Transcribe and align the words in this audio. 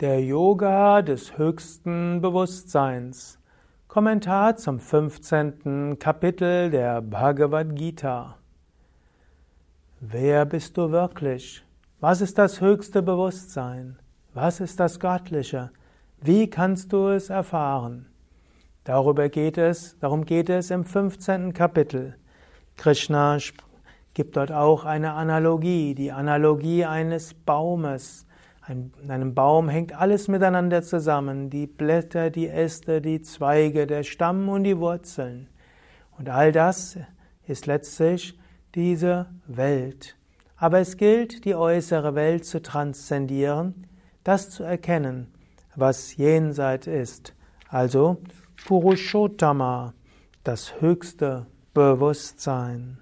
Der 0.00 0.24
Yoga 0.24 1.02
des 1.02 1.36
höchsten 1.36 2.22
Bewusstseins. 2.22 3.38
Kommentar 3.86 4.56
zum 4.56 4.78
15. 4.78 5.98
Kapitel 5.98 6.70
der 6.70 7.02
Bhagavad 7.02 7.76
Gita. 7.76 8.38
Wer 10.00 10.46
bist 10.46 10.78
du 10.78 10.90
wirklich? 10.90 11.62
Was 12.00 12.22
ist 12.22 12.38
das 12.38 12.62
höchste 12.62 13.02
Bewusstsein? 13.02 13.98
Was 14.32 14.60
ist 14.60 14.80
das 14.80 14.98
Göttliche? 15.00 15.70
Wie 16.22 16.48
kannst 16.48 16.94
du 16.94 17.08
es 17.08 17.28
erfahren? 17.28 18.06
Darüber 18.84 19.28
geht 19.28 19.58
es, 19.58 19.98
darum 19.98 20.24
geht 20.24 20.48
es 20.48 20.70
im 20.70 20.86
15. 20.86 21.52
Kapitel. 21.52 22.16
Krishna 22.78 23.36
gibt 24.14 24.38
dort 24.38 24.50
auch 24.50 24.86
eine 24.86 25.12
Analogie, 25.12 25.94
die 25.94 26.10
Analogie 26.10 26.86
eines 26.86 27.34
Baumes. 27.34 28.24
In 28.68 28.92
einem 29.08 29.34
Baum 29.34 29.68
hängt 29.68 29.94
alles 29.94 30.28
miteinander 30.28 30.82
zusammen, 30.82 31.50
die 31.50 31.66
Blätter, 31.66 32.30
die 32.30 32.48
Äste, 32.48 33.00
die 33.00 33.22
Zweige, 33.22 33.86
der 33.86 34.02
Stamm 34.02 34.48
und 34.48 34.64
die 34.64 34.78
Wurzeln. 34.78 35.48
Und 36.18 36.28
all 36.28 36.52
das 36.52 36.98
ist 37.46 37.66
letztlich 37.66 38.38
diese 38.74 39.26
Welt. 39.46 40.16
Aber 40.56 40.78
es 40.78 40.98
gilt, 40.98 41.44
die 41.46 41.54
äußere 41.54 42.14
Welt 42.14 42.44
zu 42.44 42.60
transzendieren, 42.60 43.86
das 44.24 44.50
zu 44.50 44.62
erkennen, 44.62 45.32
was 45.74 46.16
jenseits 46.16 46.86
ist. 46.86 47.34
Also 47.68 48.18
Purushottama, 48.66 49.94
das 50.44 50.80
höchste 50.80 51.46
Bewusstsein. 51.72 52.98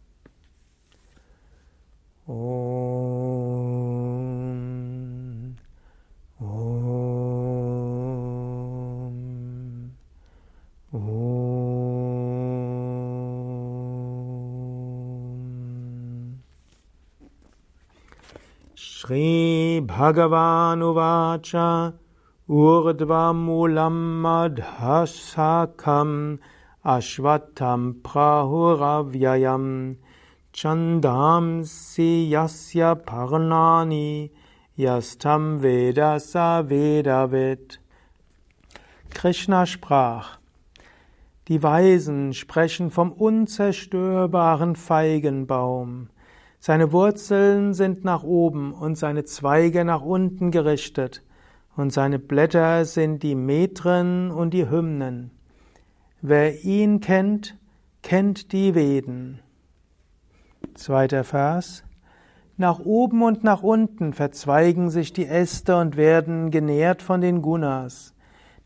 Om. 2.27 3.40
श्रीभगवानुवाच 19.00 19.90
ऊर्ध्वमूलं 22.62 23.96
मधसखम् 24.22 26.16
अश्वत्थं 26.94 27.92
प्राहुरव्ययम् 28.06 29.70
छन्दांसि 30.54 32.10
यस्य 32.34 32.92
पर्णानि 33.08 34.08
यस्थं 34.78 35.44
Veda 35.62 36.20
sa 36.20 36.60
Vedavit. 36.60 37.80
Krishna 39.14 39.64
sprach, 39.64 40.38
die 41.48 41.62
Weisen 41.62 42.34
sprechen 42.34 42.90
vom 42.90 43.10
unzerstörbaren 43.12 44.76
Feigenbaum, 44.76 46.10
seine 46.63 46.91
Wurzeln 46.91 47.73
sind 47.73 48.05
nach 48.05 48.21
oben 48.21 48.71
und 48.71 48.95
seine 48.95 49.25
Zweige 49.25 49.83
nach 49.83 50.03
unten 50.03 50.51
gerichtet, 50.51 51.23
und 51.75 51.91
seine 51.91 52.19
Blätter 52.19 52.85
sind 52.85 53.23
die 53.23 53.33
Metren 53.33 54.29
und 54.29 54.53
die 54.53 54.69
Hymnen. 54.69 55.31
Wer 56.21 56.63
ihn 56.63 56.99
kennt, 56.99 57.57
kennt 58.03 58.51
die 58.51 58.75
Veden. 58.75 59.39
Zweiter 60.75 61.23
Vers. 61.23 61.83
Nach 62.57 62.77
oben 62.77 63.23
und 63.23 63.43
nach 63.43 63.63
unten 63.63 64.13
verzweigen 64.13 64.91
sich 64.91 65.13
die 65.13 65.25
Äste 65.25 65.77
und 65.77 65.97
werden 65.97 66.51
genährt 66.51 67.01
von 67.01 67.21
den 67.21 67.41
Gunas. 67.41 68.13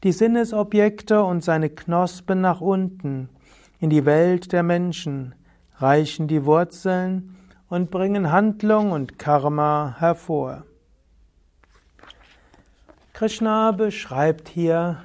Die 0.03 0.11
Sinnesobjekte 0.11 1.23
und 1.23 1.45
seine 1.45 1.69
Knospen 1.69 2.41
nach 2.41 2.59
unten, 2.59 3.29
in 3.79 3.89
die 3.89 4.03
Welt 4.03 4.51
der 4.51 4.63
Menschen, 4.63 5.33
reichen 5.77 6.27
die 6.27 6.43
Wurzeln 6.43 7.35
und 7.75 7.91
bringen 7.91 8.31
Handlung 8.31 8.93
und 8.93 9.19
Karma 9.19 9.97
hervor. 9.99 10.63
Krishna 13.11 13.73
beschreibt 13.73 14.47
hier 14.47 15.01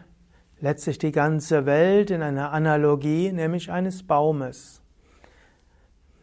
letztlich 0.60 0.98
die 0.98 1.10
ganze 1.10 1.66
Welt 1.66 2.12
in 2.12 2.22
einer 2.22 2.52
Analogie, 2.52 3.32
nämlich 3.32 3.72
eines 3.72 4.04
Baumes. 4.04 4.82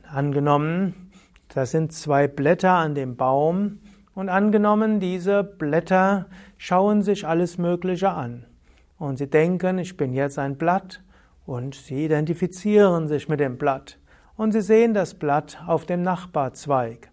Angenommen, 0.09 1.11
das 1.53 1.71
sind 1.71 1.91
zwei 1.91 2.29
Blätter 2.29 2.75
an 2.75 2.95
dem 2.95 3.17
Baum 3.17 3.79
und 4.15 4.29
angenommen, 4.29 5.01
diese 5.01 5.43
Blätter 5.43 6.27
schauen 6.57 7.01
sich 7.01 7.27
alles 7.27 7.57
Mögliche 7.57 8.11
an 8.11 8.45
und 8.97 9.17
sie 9.17 9.29
denken, 9.29 9.79
ich 9.79 9.97
bin 9.97 10.13
jetzt 10.13 10.39
ein 10.39 10.57
Blatt 10.57 11.03
und 11.45 11.75
sie 11.75 12.05
identifizieren 12.05 13.09
sich 13.09 13.27
mit 13.27 13.41
dem 13.41 13.57
Blatt 13.57 13.97
und 14.37 14.51
sie 14.53 14.61
sehen 14.61 14.93
das 14.93 15.15
Blatt 15.15 15.57
auf 15.67 15.85
dem 15.85 16.03
Nachbarzweig. 16.03 17.09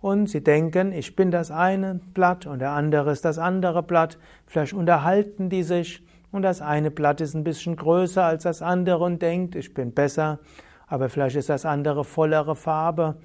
Und 0.00 0.28
sie 0.28 0.42
denken, 0.42 0.92
ich 0.92 1.16
bin 1.16 1.30
das 1.30 1.50
eine 1.50 2.00
Blatt 2.14 2.46
und 2.46 2.60
der 2.60 2.70
andere 2.70 3.10
ist 3.10 3.24
das 3.24 3.38
andere 3.38 3.82
Blatt. 3.82 4.18
Vielleicht 4.46 4.72
unterhalten 4.72 5.48
die 5.48 5.62
sich 5.62 6.02
und 6.30 6.42
das 6.42 6.60
eine 6.60 6.90
Blatt 6.90 7.20
ist 7.20 7.34
ein 7.34 7.44
bisschen 7.44 7.76
größer 7.76 8.24
als 8.24 8.44
das 8.44 8.60
andere 8.62 9.04
und 9.04 9.22
denkt, 9.22 9.54
ich 9.54 9.72
bin 9.72 9.92
besser, 9.92 10.40
aber 10.86 11.08
vielleicht 11.08 11.36
ist 11.36 11.48
das 11.48 11.64
andere 11.64 12.04
vollere 12.04 12.54
Farbe. 12.54 13.16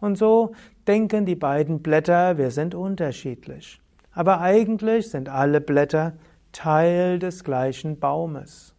Und 0.00 0.18
so 0.18 0.52
denken 0.86 1.26
die 1.26 1.36
beiden 1.36 1.80
Blätter, 1.82 2.38
wir 2.38 2.50
sind 2.50 2.74
unterschiedlich. 2.74 3.80
Aber 4.12 4.40
eigentlich 4.40 5.10
sind 5.10 5.28
alle 5.28 5.60
Blätter 5.60 6.12
Teil 6.52 7.18
des 7.18 7.44
gleichen 7.44 7.98
Baumes. 7.98 8.74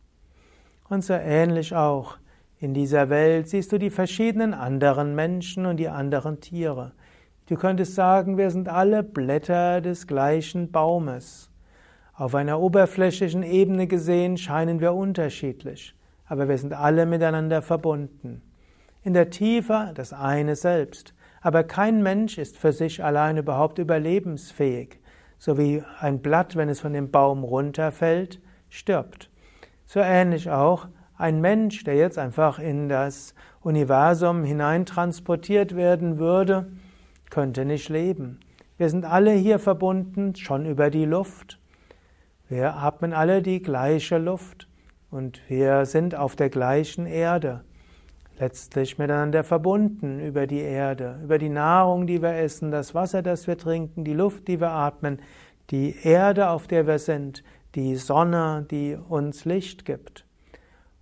Und 0.89 1.03
so 1.03 1.13
ähnlich 1.13 1.75
auch. 1.75 2.17
In 2.59 2.73
dieser 2.73 3.11
Welt 3.11 3.47
siehst 3.47 3.71
du 3.71 3.77
die 3.77 3.91
verschiedenen 3.91 4.55
anderen 4.55 5.13
Menschen 5.13 5.67
und 5.67 5.77
die 5.77 5.89
anderen 5.89 6.39
Tiere. 6.39 6.93
Du 7.45 7.55
könntest 7.55 7.93
sagen, 7.93 8.37
wir 8.37 8.49
sind 8.49 8.67
alle 8.67 9.03
Blätter 9.03 9.79
des 9.79 10.07
gleichen 10.07 10.71
Baumes. 10.71 11.51
Auf 12.15 12.33
einer 12.33 12.59
oberflächlichen 12.59 13.43
Ebene 13.43 13.85
gesehen 13.85 14.37
scheinen 14.37 14.79
wir 14.79 14.95
unterschiedlich, 14.95 15.93
aber 16.25 16.49
wir 16.49 16.57
sind 16.57 16.73
alle 16.73 17.05
miteinander 17.05 17.61
verbunden. 17.61 18.41
In 19.03 19.13
der 19.13 19.29
Tiefe 19.29 19.91
das 19.93 20.11
eine 20.11 20.55
selbst, 20.55 21.13
aber 21.41 21.63
kein 21.63 22.01
Mensch 22.01 22.39
ist 22.39 22.57
für 22.57 22.73
sich 22.73 23.03
allein 23.03 23.37
überhaupt 23.37 23.77
überlebensfähig, 23.77 24.99
so 25.37 25.59
wie 25.59 25.83
ein 25.99 26.23
Blatt, 26.23 26.55
wenn 26.55 26.69
es 26.69 26.79
von 26.79 26.93
dem 26.93 27.11
Baum 27.11 27.43
runterfällt, 27.43 28.41
stirbt. 28.67 29.29
So 29.85 29.99
ähnlich 29.99 30.49
auch 30.49 30.87
ein 31.17 31.41
Mensch, 31.41 31.83
der 31.83 31.95
jetzt 31.95 32.17
einfach 32.17 32.59
in 32.59 32.89
das 32.89 33.33
Universum 33.61 34.43
hineintransportiert 34.43 35.75
werden 35.75 36.19
würde, 36.19 36.67
könnte 37.29 37.65
nicht 37.65 37.89
leben. 37.89 38.39
Wir 38.77 38.89
sind 38.89 39.05
alle 39.05 39.31
hier 39.31 39.57
verbunden, 39.57 40.35
schon 40.35 40.65
über 40.65 40.89
die 40.89 41.05
Luft. 41.05 41.59
Wir 42.47 42.75
atmen 42.75 43.11
alle 43.11 43.41
die 43.41 43.61
gleiche 43.61 44.19
Luft 44.19 44.67
und 45.09 45.41
wir 45.49 45.85
sind 45.85 46.15
auf 46.15 46.35
der 46.35 46.49
gleichen 46.49 47.07
Erde, 47.07 47.63
letztlich 48.39 48.99
miteinander 48.99 49.43
verbunden 49.43 50.19
über 50.19 50.45
die 50.45 50.59
Erde, 50.59 51.19
über 51.23 51.39
die 51.39 51.49
Nahrung, 51.49 52.05
die 52.05 52.21
wir 52.21 52.35
essen, 52.35 52.69
das 52.71 52.93
Wasser, 52.93 53.23
das 53.23 53.47
wir 53.47 53.57
trinken, 53.57 54.03
die 54.03 54.13
Luft, 54.13 54.47
die 54.47 54.61
wir 54.61 54.69
atmen, 54.69 55.19
die 55.71 55.95
Erde, 56.03 56.49
auf 56.49 56.67
der 56.67 56.85
wir 56.85 56.99
sind, 56.99 57.43
die 57.73 57.95
Sonne, 57.95 58.65
die 58.69 58.95
uns 58.95 59.43
Licht 59.43 59.83
gibt. 59.83 60.26